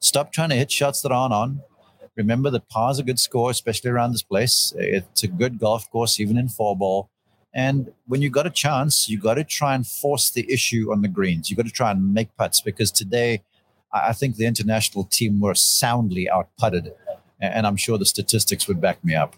[0.00, 1.62] Stop trying to hit shots that aren't on.
[2.14, 4.74] Remember that par's a good score, especially around this place.
[4.76, 7.08] It's a good golf course, even in four ball.
[7.54, 11.02] And when you got a chance, you got to try and force the issue on
[11.02, 11.48] the greens.
[11.48, 13.42] You got to try and make putts because today,
[13.92, 16.92] I think the international team were soundly out putted,
[17.40, 19.36] and I'm sure the statistics would back me up.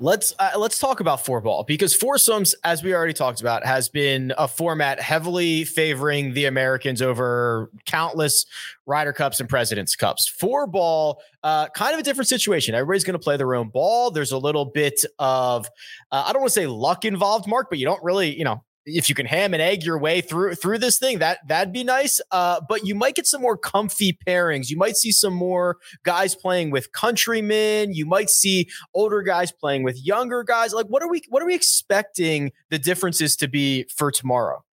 [0.00, 3.88] Let's uh, let's talk about four ball because foursomes, as we already talked about, has
[3.88, 8.44] been a format heavily favoring the Americans over countless
[8.86, 10.28] Ryder Cups and Presidents Cups.
[10.28, 12.74] Four ball, uh, kind of a different situation.
[12.74, 14.10] Everybody's going to play their own ball.
[14.10, 15.66] There's a little bit of
[16.10, 18.64] uh, I don't want to say luck involved, Mark, but you don't really, you know,
[18.84, 21.84] if you can ham and egg your way through through this thing, that that'd be
[21.84, 22.20] nice.
[22.30, 24.70] Uh, but you might get some more comfy pairings.
[24.70, 27.94] You might see some more guys playing with countrymen.
[27.94, 30.72] You might see older guys playing with younger guys.
[30.72, 34.64] Like, what are we what are we expecting the differences to be for tomorrow?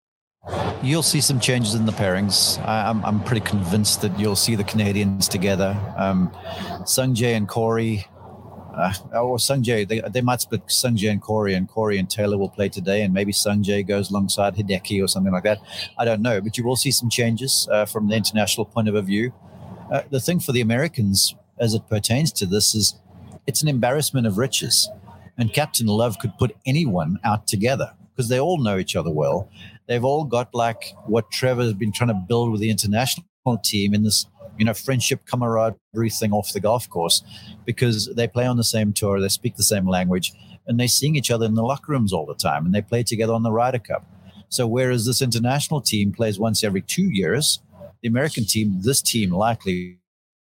[0.82, 2.58] You'll see some changes in the pairings.
[2.64, 5.76] I, am I'm, I'm pretty convinced that you'll see the Canadians together.
[5.96, 6.30] Um,
[6.84, 8.06] Sungjae and Corey
[8.78, 12.48] uh, or Sungjae, they, they might split Sungjae and Corey, and Corey and Taylor will
[12.48, 15.58] play today, and maybe Sungjae goes alongside Hideki or something like that.
[15.98, 19.04] I don't know, but you will see some changes uh, from the international point of
[19.04, 19.32] view.
[19.92, 22.94] Uh, the thing for the Americans, as it pertains to this, is
[23.46, 24.88] it's an embarrassment of riches,
[25.36, 29.48] and Captain Love could put anyone out together because they all know each other well.
[29.86, 33.24] They've all got like what Trevor's been trying to build with the international
[33.64, 34.26] team in this
[34.58, 37.22] you know, friendship, camaraderie thing off the golf course
[37.64, 40.32] because they play on the same tour, they speak the same language,
[40.66, 43.02] and they're seeing each other in the locker rooms all the time, and they play
[43.02, 44.04] together on the Ryder Cup.
[44.48, 47.60] So whereas this international team plays once every two years,
[48.02, 49.98] the American team, this team likely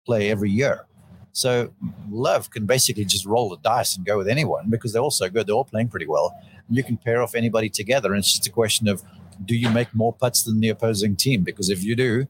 [0.06, 0.86] play every year.
[1.32, 1.74] So
[2.10, 5.30] Love can basically just roll the dice and go with anyone because they're all so
[5.30, 5.48] good.
[5.48, 6.34] They're all playing pretty well.
[6.70, 8.14] You can pair off anybody together.
[8.14, 9.04] And it's just a question of
[9.44, 11.44] do you make more putts than the opposing team?
[11.44, 12.26] Because if you do,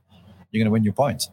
[0.51, 1.29] you're going to win your points.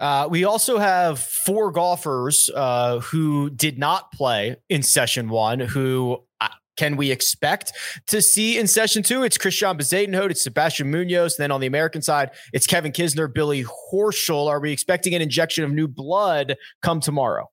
[0.00, 5.58] Uh, we also have four golfers uh, who did not play in session one.
[5.58, 7.72] Who uh, can we expect
[8.06, 9.24] to see in session two?
[9.24, 11.36] It's Christian Bezuidenhout, it's Sebastian Munoz.
[11.36, 14.46] And then on the American side, it's Kevin Kisner, Billy Horschel.
[14.46, 17.50] Are we expecting an injection of new blood come tomorrow?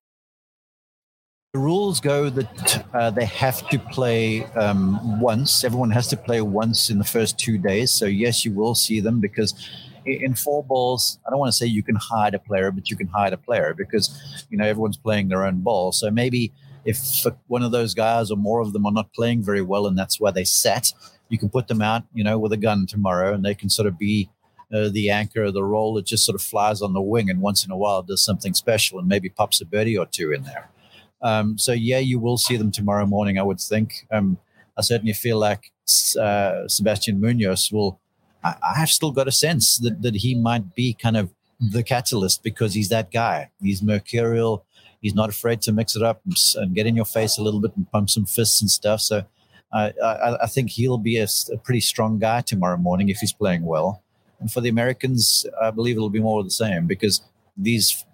[1.53, 5.63] The rules go that uh, they have to play um, once.
[5.63, 7.91] Everyone has to play once in the first two days.
[7.91, 9.53] So, yes, you will see them because
[10.05, 12.95] in four balls, I don't want to say you can hide a player, but you
[12.95, 15.91] can hide a player because you know everyone's playing their own ball.
[15.91, 16.51] So maybe
[16.85, 19.97] if one of those guys or more of them are not playing very well, and
[19.97, 20.93] that's why they sat,
[21.29, 23.87] you can put them out, you know, with a gun tomorrow, and they can sort
[23.87, 24.29] of be
[24.73, 27.41] uh, the anchor, of the role that just sort of flies on the wing, and
[27.41, 30.43] once in a while does something special, and maybe pops a birdie or two in
[30.43, 30.69] there.
[31.21, 34.05] Um, so yeah, you will see them tomorrow morning, I would think.
[34.11, 34.37] Um,
[34.77, 35.71] I certainly feel like
[36.19, 37.99] uh, Sebastian Munoz will
[38.45, 42.43] I, have still got a sense that, that he might be kind of the catalyst
[42.43, 43.49] because he's that guy.
[43.61, 44.65] He's mercurial.
[45.01, 47.59] He's not afraid to mix it up and, and get in your face a little
[47.59, 49.01] bit and pump some fists and stuff.
[49.01, 49.23] So
[49.73, 49.93] I,
[50.41, 54.03] I, think he'll be a, a, pretty strong guy tomorrow morning if he's playing well.
[54.39, 57.21] And for the Americans, I believe it'll be more of the same because
[57.57, 58.05] these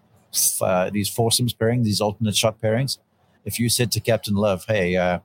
[0.61, 2.97] uh, these foursomes pairings, these alternate shot pairings.
[3.43, 5.19] If you said to Captain Love, "Hey, uh,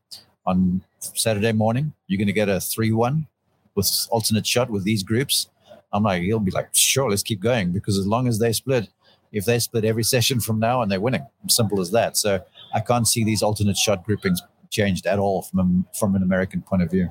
[0.45, 3.29] on Saturday morning, you're going to get a three-one
[3.77, 5.49] with alternate shot with these groups,"
[5.93, 8.89] I'm like, he'll be like, "Sure, let's keep going," because as long as they split,
[9.33, 12.17] if they split every session from now and they're winning, simple as that.
[12.17, 12.43] So
[12.75, 16.63] I can't see these alternate shot groupings changed at all from a, from an American
[16.63, 17.09] point of view.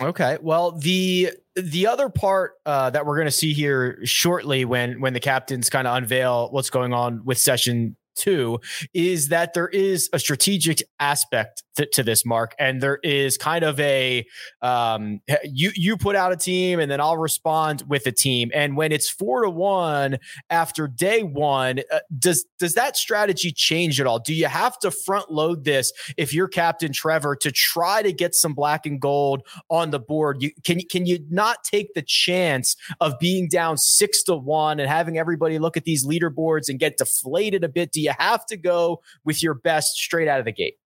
[0.00, 0.36] Okay.
[0.40, 5.14] Well, the the other part uh, that we're going to see here shortly, when when
[5.14, 8.58] the captains kind of unveil what's going on with session two
[8.94, 13.64] is that there is a strategic aspect to, to this mark and there is kind
[13.64, 14.24] of a
[14.62, 18.50] um, you you put out a team and then i'll respond with a team.
[18.54, 20.18] And when it's four to one
[20.50, 24.18] after day one uh, does does that strategy change at all?
[24.18, 28.34] Do you have to front load this if you're captain trevor to try to get
[28.34, 30.42] some black and gold on the board?
[30.42, 34.88] You can can you not take the chance of being down six to one and
[34.88, 38.56] having everybody look at these leaderboards and get deflated a bit do you have to
[38.56, 40.76] go with your best straight out of the gate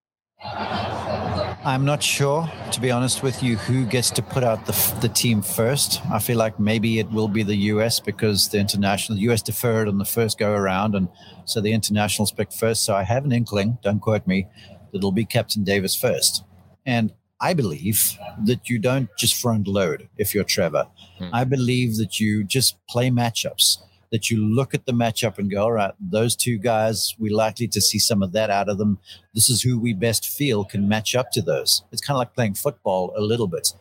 [1.63, 5.09] I'm not sure, to be honest with you, who gets to put out the, the
[5.09, 6.01] team first.
[6.11, 9.99] I feel like maybe it will be the US because the international US deferred on
[9.99, 11.07] the first go around, and
[11.45, 12.83] so the internationals picked first.
[12.83, 14.47] So I have an inkling, don't quote me,
[14.91, 16.43] that it'll be Captain Davis first.
[16.87, 20.87] And I believe that you don't just front load if you're Trevor.
[21.19, 21.29] Hmm.
[21.31, 23.77] I believe that you just play matchups
[24.11, 27.67] that you look at the matchup and go, all right, those two guys, we're likely
[27.69, 28.99] to see some of that out of them.
[29.33, 31.83] This is who we best feel can match up to those.
[31.91, 33.73] It's kind of like playing football a little bit.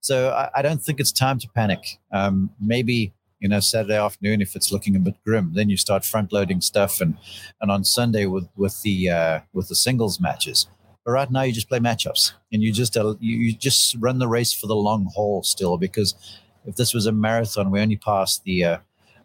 [0.00, 1.98] So I, I don't think it's time to panic.
[2.12, 6.04] Um, maybe you know Saturday afternoon if it's looking a bit grim, then you start
[6.04, 7.16] front loading stuff, and
[7.60, 10.68] and on Sunday with with the uh, with the singles matches.
[11.04, 14.18] But right now you just play matchups, and you just uh, you, you just run
[14.18, 16.14] the race for the long haul still because
[16.64, 18.78] if this was a marathon, we only passed the uh,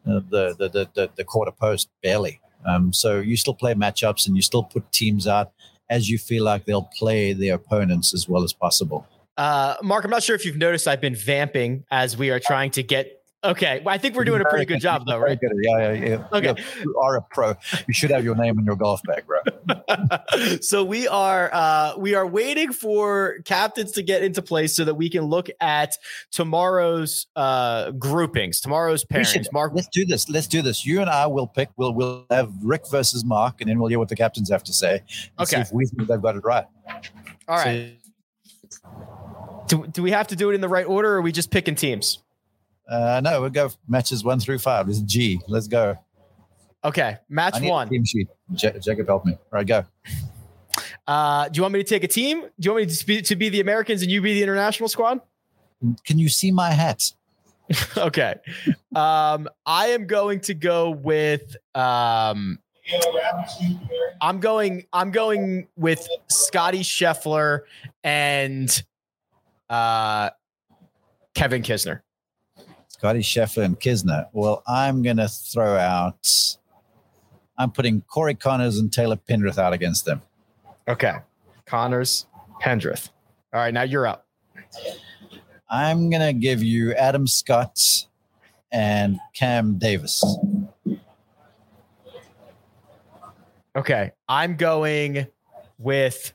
[0.08, 2.40] uh, the, the, the, the, quarter post barely.
[2.66, 5.52] Um, so you still play matchups and you still put teams out
[5.90, 9.08] as you feel like they'll play their opponents as well as possible.
[9.38, 12.72] Uh, Mark, I'm not sure if you've noticed I've been vamping as we are trying
[12.72, 15.38] to get Okay, well, I think we're doing a pretty good job, though, right?
[15.62, 16.28] Yeah, yeah, yeah.
[16.34, 17.54] Okay, you are a pro.
[17.88, 20.58] You should have your name in your golf bag, bro.
[20.62, 24.96] so we are uh, we are waiting for captains to get into place so that
[24.96, 25.96] we can look at
[26.32, 29.34] tomorrow's uh, groupings, tomorrow's pairings.
[29.34, 30.30] Should, Mark, let's do this.
[30.30, 30.86] Let's do this.
[30.86, 31.70] You and I will pick.
[31.78, 34.74] We'll we'll have Rick versus Mark, and then we'll hear what the captains have to
[34.74, 35.04] say.
[35.40, 36.66] okay, if we think they've got it right.
[37.48, 37.98] All right.
[38.72, 41.32] So, do, do we have to do it in the right order, or are we
[41.32, 42.20] just picking teams?
[42.90, 44.88] Uh, no, we'll go matches one through five.
[44.88, 45.40] This is G.
[45.48, 45.98] Let's go.
[46.84, 47.90] Okay, match one.
[47.90, 48.28] Team sheet.
[48.54, 49.34] J- Jacob, help me.
[49.34, 49.86] All right, go.
[51.06, 52.42] Uh, do you want me to take a team?
[52.42, 54.90] Do you want me to be, to be the Americans and you be the international
[54.90, 55.22] squad?
[56.06, 57.12] Can you see my hat?
[57.98, 58.36] okay.
[58.96, 62.60] Um, I am going to go with um,
[64.22, 67.62] I'm going I'm going with Scotty Scheffler
[68.04, 68.84] and
[69.70, 70.30] uh,
[71.36, 72.02] Kevin Kisner.
[72.98, 74.28] Scotty Scheffler and Kisner.
[74.34, 76.58] Well, I'm going to throw out,
[77.58, 80.22] I'm putting Corey Conners and Taylor Pendrith out against them.
[80.88, 81.18] Okay.
[81.66, 82.26] Conners,
[82.62, 83.10] Pendrith.
[83.54, 84.26] All right, now you're up.
[85.70, 87.80] I'm going to give you Adam Scott
[88.72, 90.24] and Cam Davis.
[93.76, 94.12] Okay.
[94.28, 95.28] I'm going
[95.78, 96.34] with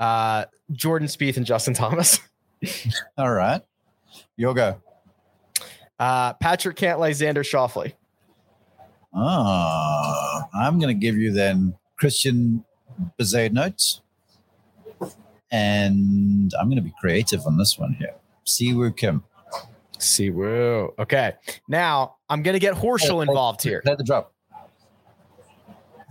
[0.00, 2.18] uh, Jordan Spieth and Justin Thomas.
[3.18, 3.62] All right.
[4.36, 4.80] You'll go.
[6.00, 7.92] Uh, Patrick Cantlay, Xander Schauffele.
[9.12, 12.64] Oh, I'm going to give you then Christian
[13.18, 14.00] Bezuidenhout.
[15.52, 18.14] And I'm going to be creative on this one here.
[18.46, 19.24] Siwoo Kim.
[19.98, 20.94] Siwoo.
[20.98, 21.34] Okay.
[21.68, 23.82] Now I'm going to get Horschel involved here.
[23.84, 24.32] Let the drop.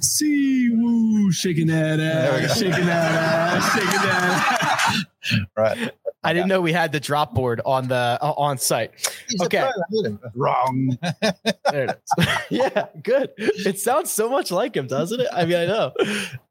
[0.01, 5.03] Siwoo shaking that ass, shaking that ass, shaking that ass.
[5.57, 5.91] right.
[6.23, 8.91] I didn't know we had the drop board on the uh, on site.
[9.29, 9.69] He's okay,
[10.35, 10.97] wrong.
[12.49, 13.31] yeah, good.
[13.37, 15.27] It sounds so much like him, doesn't it?
[15.31, 15.93] I mean, I know.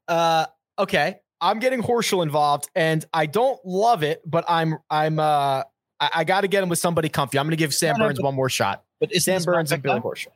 [0.07, 0.45] Uh,
[0.79, 5.63] okay, I'm getting Horschel involved, and I don't love it, but I'm I'm uh
[5.99, 7.37] I, I got to get him with somebody comfy.
[7.37, 8.83] I'm going to give Sam Burns no, but, one more shot.
[8.99, 10.27] But it's Sam Burns and Billy Horschel.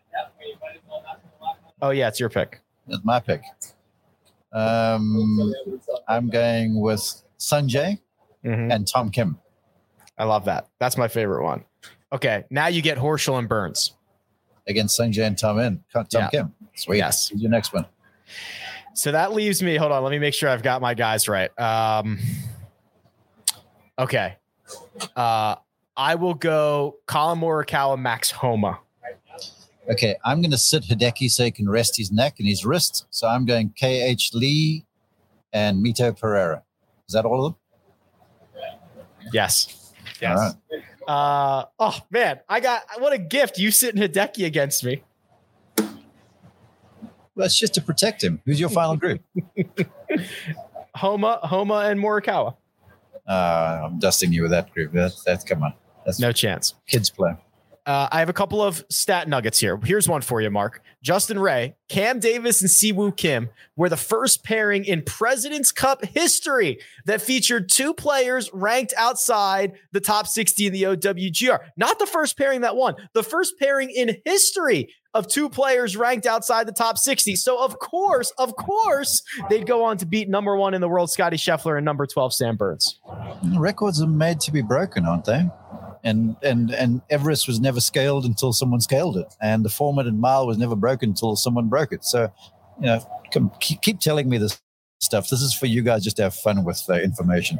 [1.82, 2.62] Oh yeah, it's your pick.
[2.88, 3.42] It's my pick.
[4.52, 5.54] Um,
[6.08, 7.02] I'm going with
[7.40, 8.00] Sungjae
[8.44, 8.72] mm-hmm.
[8.72, 9.38] and Tom Kim.
[10.18, 10.68] I love that.
[10.80, 11.64] That's my favorite one.
[12.12, 13.94] Okay, now you get Horschel and Burns
[14.68, 16.30] against Sungjae and Tom in Tom yeah.
[16.30, 16.54] Kim.
[16.76, 16.98] Sweet.
[16.98, 17.30] Yes.
[17.30, 17.86] Who's your next one?
[18.94, 19.76] So that leaves me.
[19.76, 20.04] Hold on.
[20.04, 21.50] Let me make sure I've got my guys right.
[21.60, 22.20] Um,
[23.98, 24.36] okay.
[25.16, 25.56] Uh,
[25.96, 28.80] I will go Collin Morikawa, Max Homa.
[29.92, 33.06] Okay, I'm going to sit Hideki so he can rest his neck and his wrist.
[33.10, 34.86] So I'm going KH Lee
[35.52, 36.64] and Mito Pereira.
[37.08, 37.60] Is that all of them?
[39.32, 39.92] Yes.
[40.22, 40.56] Yes.
[41.08, 43.58] Uh, oh man, I got what a gift.
[43.58, 45.04] You sitting Hideki against me.
[47.36, 48.42] That's just to protect him.
[48.46, 49.22] Who's your final group?
[50.96, 52.56] Homa, Homa, and Morikawa.
[53.28, 54.92] Uh, I'm dusting you with that group.
[54.92, 55.74] That's that's come on.
[56.06, 56.76] That's No chance.
[56.88, 57.36] kids play.
[57.86, 59.78] Uh, I have a couple of stat nuggets here.
[59.84, 60.82] Here's one for you, Mark.
[61.02, 66.80] Justin Ray, Cam Davis, and Siwoo Kim were the first pairing in President's Cup history
[67.06, 71.60] that featured two players ranked outside the top 60 in the OWGR.
[71.76, 76.26] Not the first pairing that won, the first pairing in history of two players ranked
[76.26, 77.36] outside the top 60.
[77.36, 81.12] So, of course, of course, they'd go on to beat number one in the world,
[81.12, 83.00] Scotty Scheffler, and number 12, Sam Burns.
[83.58, 85.44] Records are made to be broken, aren't they?
[86.04, 90.16] And and and Everest was never scaled until someone scaled it, and the four minute
[90.16, 92.04] mile was never broken until someone broke it.
[92.04, 92.30] So,
[92.80, 94.62] you know, come, keep, keep telling me this
[95.00, 95.30] stuff.
[95.30, 97.60] This is for you guys just to have fun with the information.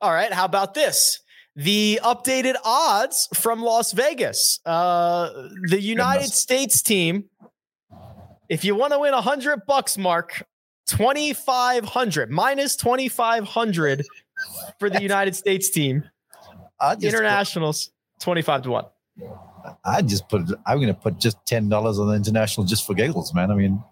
[0.00, 0.32] All right.
[0.32, 1.20] How about this?
[1.54, 4.60] The updated odds from Las Vegas.
[4.64, 6.38] Uh, the United Goodness.
[6.38, 7.24] States team.
[8.48, 10.44] If you want to win a hundred bucks, Mark,
[10.88, 14.04] twenty five hundred minus twenty five hundred
[14.78, 16.04] for the United States team.
[16.82, 17.90] I just Internationals
[18.20, 18.84] twenty five to one.
[19.84, 20.42] I just put.
[20.66, 23.50] I'm going to put just ten dollars on the international just for giggles, man.
[23.50, 23.82] I mean,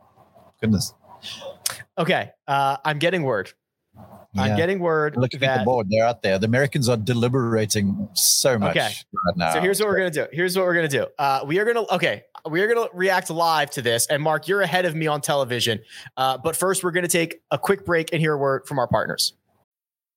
[0.61, 0.95] goodness.
[1.97, 3.53] Okay, uh, I'm getting word.
[4.37, 6.39] I'm getting word Looking at the board, they're out there.
[6.39, 8.83] The Americans are deliberating so much Okay.
[8.87, 9.53] right now.
[9.55, 10.27] So here's what we're gonna do.
[10.33, 11.07] Here's what we're gonna do.
[11.19, 12.23] Uh, we are gonna okay.
[12.49, 14.07] We are gonna react live to this.
[14.07, 15.81] And Mark, you're ahead of me on television.
[16.17, 18.87] Uh, but first, we're gonna take a quick break and hear a word from our
[18.87, 19.35] partners.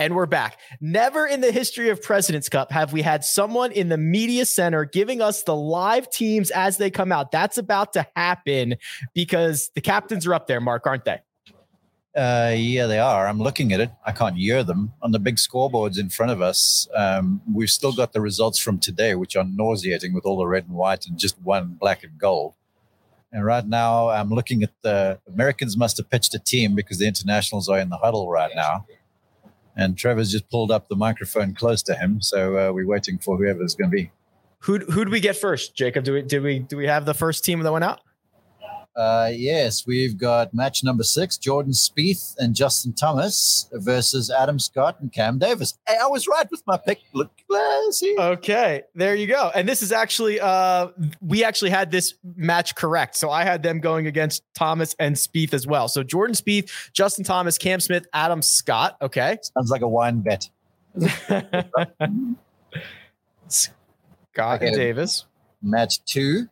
[0.00, 0.58] And we're back.
[0.80, 4.86] Never in the history of President's Cup have we had someone in the media center
[4.86, 7.30] giving us the live teams as they come out.
[7.30, 8.76] That's about to happen
[9.12, 11.18] because the captains are up there, Mark, aren't they?
[12.16, 13.28] Uh, yeah, they are.
[13.28, 13.90] I'm looking at it.
[14.06, 16.88] I can't hear them on the big scoreboards in front of us.
[16.96, 20.64] Um, we've still got the results from today, which are nauseating with all the red
[20.64, 22.54] and white and just one black and gold.
[23.32, 27.06] And right now, I'm looking at the Americans must have pitched a team because the
[27.06, 28.86] internationals are in the huddle right now.
[29.80, 33.38] And Trevor's just pulled up the microphone close to him, so uh, we're waiting for
[33.38, 34.10] whoever it's going to be.
[34.64, 36.04] Who who do we get first, Jacob?
[36.04, 38.00] Do we do we do we have the first team that went out?
[38.96, 44.96] Uh, yes, we've got match number six: Jordan Spieth and Justin Thomas versus Adam Scott
[45.00, 45.78] and Cam Davis.
[45.86, 46.98] Hey, I was right with my pick.
[47.12, 47.30] Look,
[47.92, 49.50] see, Okay, there you go.
[49.54, 50.88] And this is actually uh
[51.20, 53.16] we actually had this match correct.
[53.16, 55.88] So I had them going against Thomas and Spieth as well.
[55.88, 58.96] So Jordan Spieth, Justin Thomas, Cam Smith, Adam Scott.
[59.00, 59.38] Okay.
[59.56, 60.48] sounds like a wine bet.
[63.48, 65.26] Scott and Davis.
[65.62, 66.48] Match two: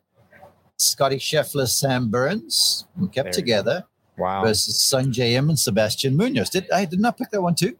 [0.81, 3.85] Scotty Scheffler, Sam Burns, we kept There together
[4.17, 4.43] Wow.
[4.43, 6.49] versus Sungjae Im and Sebastian Munoz.
[6.49, 7.77] Did I did not pick that one too?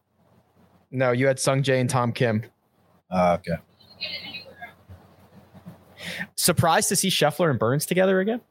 [0.92, 2.44] No, you had Sung Jae and Tom Kim.
[3.12, 3.58] Ah, okay.
[6.36, 8.42] Surprised to see Scheffler and Burns together again?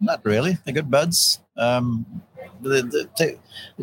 [0.00, 0.56] Not really.
[0.64, 1.40] They're good buds.
[1.56, 2.06] Um,
[2.62, 3.38] the, the, they,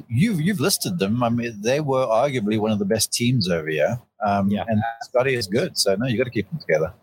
[0.07, 1.21] you've you've listed them.
[1.21, 3.99] I mean, they were arguably one of the best teams over here.
[4.25, 4.63] Um, Yeah.
[4.67, 6.93] And Scotty is good, so no, you got to keep them together.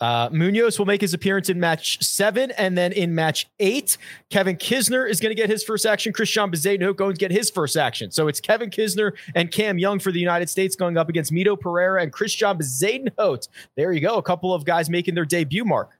[0.00, 3.98] Uh, Munoz will make his appearance in match seven, and then in match eight,
[4.30, 6.12] Kevin Kisner is going to get his first action.
[6.12, 8.10] Christian Bezuidenhout going to get his first action.
[8.10, 11.58] So it's Kevin Kisner and Cam Young for the United States going up against Mito
[11.58, 13.48] Pereira and Christian Bezuidenhout.
[13.76, 15.64] There you go, a couple of guys making their debut.
[15.64, 15.90] Mark.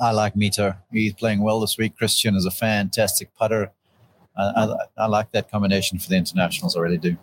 [0.00, 0.76] I like Mito.
[0.90, 1.96] He's playing well this week.
[1.96, 3.70] Christian is a fantastic putter.
[4.36, 6.76] I, I, I like that combination for the internationals.
[6.76, 7.16] I really do.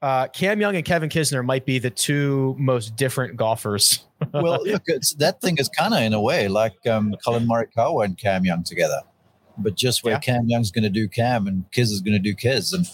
[0.00, 4.04] Uh, Cam Young and Kevin Kisner might be the two most different golfers.
[4.32, 8.04] Well, look, it's, that thing is kind of in a way like um, Collin Morikawa
[8.04, 9.00] and Cam Young together,
[9.56, 10.20] but just where Yeah.
[10.20, 12.72] Cam Young's going to do Cam and Kiz is going to do Kiz.
[12.72, 12.88] And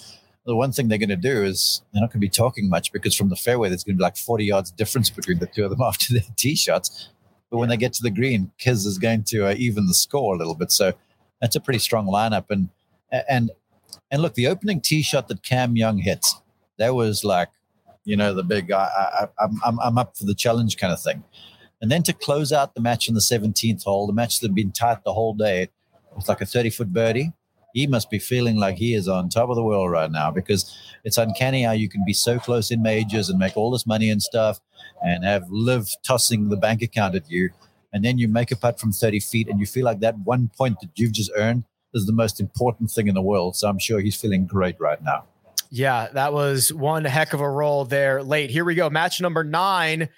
[0.46, 2.92] the one thing they're going to do is they're not going to be talking much
[2.92, 5.64] because from the fairway, there's going to be like 40 yards difference between the two
[5.64, 7.08] of them after their tee shots.
[7.50, 10.34] But when they get to the green, Kiz is going to uh, even the score
[10.34, 10.72] a little bit.
[10.72, 10.92] So
[11.40, 12.46] that's a pretty strong lineup.
[12.50, 12.68] And
[13.28, 13.50] and
[14.10, 16.34] and look, the opening tee shot that Cam Young hits,
[16.78, 17.48] that was like,
[18.04, 21.24] you know, the big I, I, I'm I'm up for the challenge kind of thing.
[21.80, 24.54] And then to close out the match in the 17th hole, the match that had
[24.54, 25.68] been tight the whole day,
[26.14, 27.32] with like a 30 foot birdie,
[27.74, 30.78] he must be feeling like he is on top of the world right now because
[31.04, 34.10] it's uncanny how you can be so close in majors and make all this money
[34.10, 34.60] and stuff
[35.04, 37.50] and have live tossing the bank account at you.
[37.92, 40.50] And then you make a putt from 30 feet and you feel like that one
[40.56, 43.56] point that you've just earned is the most important thing in the world.
[43.56, 45.26] So I'm sure he's feeling great right now.
[45.74, 48.48] Yeah, that was one heck of a roll there late.
[48.48, 48.88] Here we go.
[48.88, 50.02] Match number nine.
[50.02, 50.08] A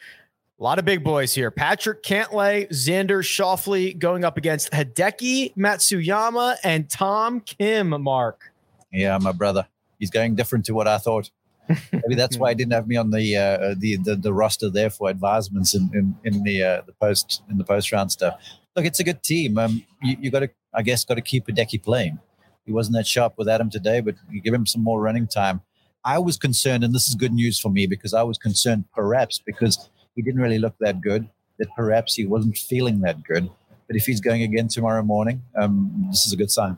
[0.62, 1.50] lot of big boys here.
[1.50, 8.52] Patrick Cantlay, Xander Schauffele going up against Hideki Matsuyama and Tom Kim, Mark.
[8.92, 9.66] Yeah, my brother.
[9.98, 11.30] He's going different to what I thought.
[11.90, 14.90] Maybe that's why I didn't have me on the uh, the, the the roster there
[14.90, 18.38] for advisements in in, in the uh, the post in the post round stuff.
[18.76, 19.56] Look, it's a good team.
[19.56, 22.18] Um, you, you got to, I guess, got to keep Hideki playing.
[22.66, 25.62] He wasn't that sharp with Adam today, but you give him some more running time.
[26.04, 29.40] I was concerned, and this is good news for me because I was concerned perhaps
[29.44, 33.48] because he didn't really look that good, that perhaps he wasn't feeling that good.
[33.86, 36.76] But if he's going again tomorrow morning, um, this is a good sign.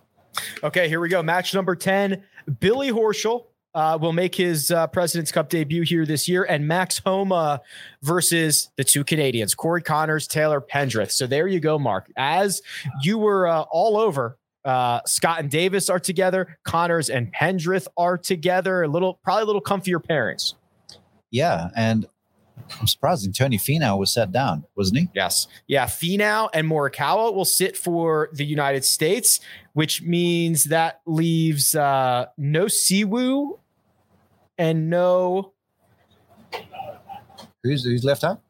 [0.63, 1.23] Okay, here we go.
[1.23, 2.23] Match number 10.
[2.61, 6.99] Billy Horschel uh, will make his uh, President's Cup debut here this year, and Max
[6.99, 7.61] Homa
[8.03, 11.13] versus the two Canadians, Corey Conners, Taylor Pendrith.
[11.13, 12.11] So there you go, Mark.
[12.17, 12.61] As
[13.03, 14.39] you were uh, all over,
[14.69, 18.83] uh, Scott and Davis are together, Conners and Pendrith are together.
[18.83, 20.55] A little, probably a little comfier pairings.
[21.31, 22.07] Yeah, and
[22.81, 25.09] I'm surprised Tony Finau was sat down, wasn't he?
[25.15, 25.47] Yes.
[25.67, 25.87] Yeah.
[25.87, 29.41] Finau and Morikawa will sit for the United States,
[29.73, 33.59] which means that leaves uh, no Siwoo
[34.59, 35.53] and no
[37.63, 38.41] Who's who's left out?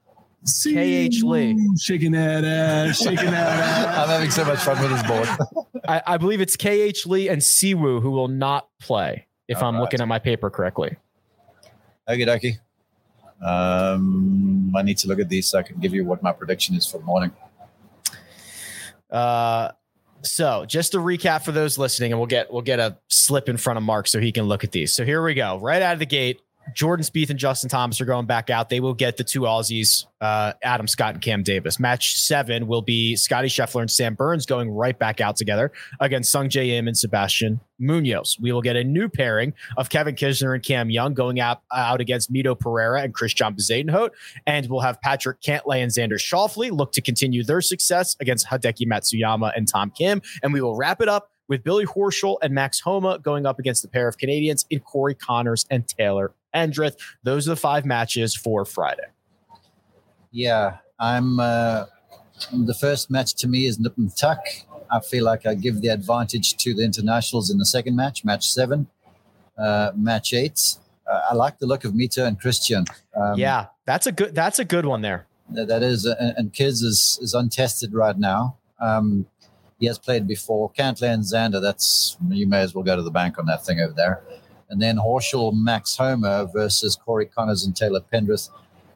[0.45, 1.57] KH Lee.
[1.80, 3.34] Shaking that ass, shaking that
[3.86, 3.99] ass.
[3.99, 5.66] I'm having so much fun with this board.
[5.89, 9.72] I, I believe it's KH Lee and Siwoo who will not play, if I'm All
[9.72, 9.80] right.
[9.80, 10.97] looking at my paper correctly.
[12.09, 12.59] Okie dokie.
[13.45, 16.74] Um, I need to look at these so I can give you what my prediction
[16.76, 17.32] is for the morning.
[19.11, 19.72] Uh,
[20.22, 23.57] so just to recap for those listening, and we'll get we'll get a slip in
[23.57, 24.93] front of Mark so he can look at these.
[24.93, 25.59] So here we go.
[25.59, 26.41] Right out of the gate,
[26.75, 28.69] Jordan Spieth and Justin Thomas are going back out.
[28.69, 31.79] They will get the two Aussies, uh, Adam Scott and Cam Davis.
[31.79, 36.35] Match seven will be Scotty Scheffler and Sam Burns going right back out together against
[36.35, 38.39] Sungjae Im and Sebastian Munoz.
[38.41, 42.01] We will get a new pairing of Kevin Kisner and Cam Young going out, out
[42.01, 44.11] against Mito Pereira and Christian Bezuidenhout.
[44.47, 48.87] And we'll have Patrick Cantlay and Xander Schauffele look to continue their success against Hideki
[48.87, 50.23] Matsuyama and Tom Kim.
[50.43, 53.83] And we will wrap it up with Billy Horschel and Max Homa going up against
[53.83, 56.96] the pair of Canadians in Corey Conners and Taylor Pendrith.
[57.22, 59.07] Those are the five matches for Friday.
[60.30, 61.40] Yeah, I'm.
[61.40, 61.86] Uh,
[62.53, 64.38] the first match to me is nip and tuck.
[64.90, 68.51] I feel like I give the advantage to the internationals in the second match, match
[68.51, 68.86] seven,
[69.59, 70.76] uh, match eight.
[71.11, 72.84] Uh, I like the look of Mito and Christian.
[73.16, 75.26] Um, yeah, that's a good that's a good one there.
[75.51, 78.57] that is, uh, and Kids is is untested right now.
[78.80, 79.26] Um,
[79.80, 80.70] he has played before.
[80.72, 81.61] Cantlay and Xander.
[81.61, 84.22] That's you may as well go to the bank on that thing over there.
[84.71, 88.51] And then Horschel, Max Homa versus Corey Conners and Taylor Pendrith.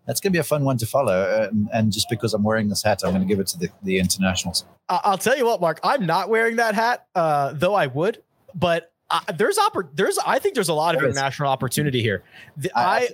[0.07, 1.49] That's going to be a fun one to follow.
[1.73, 3.99] And, just because I'm wearing this hat, I'm going to give it to the, the
[3.99, 4.64] internationals.
[4.89, 5.79] I'll tell you what, Mark.
[5.85, 8.23] I'm not wearing that hat, uh, though I would.
[8.55, 12.25] But uh, there's oppor- There's I think there's a lot of international opportunity here.
[12.57, 13.09] The- I-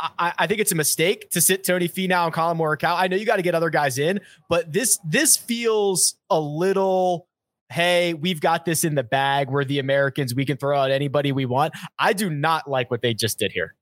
[0.00, 2.96] I, I I think it's a mistake to sit Tony Finau and Collin Morikawa.
[2.98, 7.27] I know you got to get other guys in, but this this feels a little.
[7.70, 9.50] Hey, we've got this in the bag.
[9.50, 10.34] We're the Americans.
[10.34, 11.74] We can throw out anybody we want.
[11.98, 13.74] I do not like what they just did here.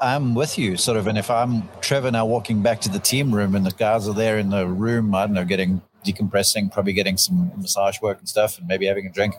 [0.00, 1.06] I'm with you, sort of.
[1.06, 4.14] And if I'm Trevor now walking back to the team room and the guys are
[4.14, 8.28] there in the room, I don't know, getting decompressing, probably getting some massage work and
[8.28, 9.34] stuff, and maybe having a drink,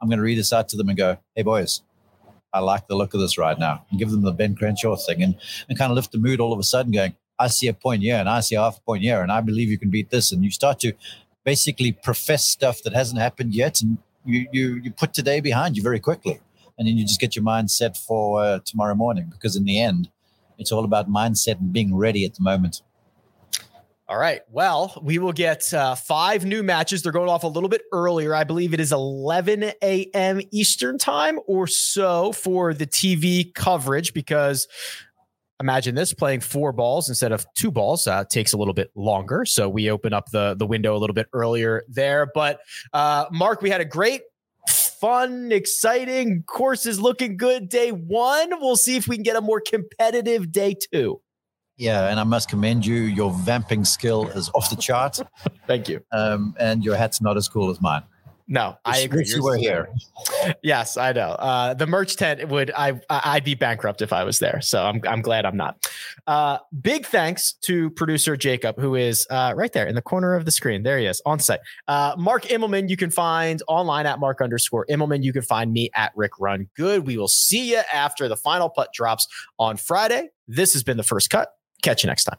[0.00, 1.82] I'm going to read this out to them and go, hey, boys,
[2.52, 3.84] I like the look of this right now.
[3.90, 5.36] And give them the Ben Crenshaw thing and,
[5.68, 8.02] and kind of lift the mood all of a sudden, going, I see a point
[8.02, 10.32] here and I see half a point here, and I believe you can beat this.
[10.32, 10.92] And you start to
[11.44, 13.80] basically profess stuff that hasn't happened yet.
[13.80, 16.40] And you, you, you put today behind you very quickly
[16.78, 19.80] and then you just get your mind set for uh, tomorrow morning because in the
[19.80, 20.10] end
[20.58, 22.82] it's all about mindset and being ready at the moment
[24.06, 24.42] All right.
[24.50, 27.02] Well, we will get uh, five new matches.
[27.02, 28.34] They're going off a little bit earlier.
[28.34, 30.42] I believe it is 11 a.m.
[30.50, 34.68] Eastern time or so for the TV coverage because
[35.64, 39.46] imagine this playing four balls instead of two balls uh, takes a little bit longer.
[39.46, 42.30] So we open up the, the window a little bit earlier there.
[42.34, 42.60] But
[42.92, 44.20] uh, Mark, we had a great
[44.68, 48.50] fun, exciting course is looking good day one.
[48.60, 51.22] We'll see if we can get a more competitive day two.
[51.78, 52.96] Yeah, and I must commend you.
[52.96, 55.18] Your vamping skill is off the chart.
[55.66, 56.04] Thank you.
[56.12, 58.02] Um, and your hat's not as cool as mine.
[58.46, 59.24] No, I agree.
[59.26, 59.88] You were here.
[60.62, 61.30] Yes, I know.
[61.30, 64.60] Uh, the merch tent would I I'd be bankrupt if I was there.
[64.60, 65.76] So I'm I'm glad I'm not.
[66.26, 70.44] Uh, big thanks to producer Jacob, who is uh, right there in the corner of
[70.44, 70.82] the screen.
[70.82, 71.60] There he is on site.
[71.88, 75.22] Uh, Mark Immelman, you can find online at Mark underscore Immelman.
[75.22, 77.06] You can find me at Rick Run Good.
[77.06, 79.26] We will see you after the final putt drops
[79.58, 80.28] on Friday.
[80.46, 81.50] This has been the first cut.
[81.82, 82.38] Catch you next time.